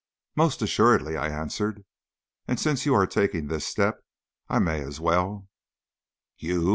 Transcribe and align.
"Most 0.35 0.63
assuredly," 0.63 1.15
I 1.15 1.27
answered; 1.29 1.85
"and 2.47 2.59
since 2.59 2.87
you 2.87 2.95
are 2.95 3.05
taking 3.05 3.45
this 3.49 3.67
step, 3.67 4.03
I 4.49 4.57
may 4.57 4.81
as 4.81 4.99
well" 4.99 5.47
"You! 6.39 6.69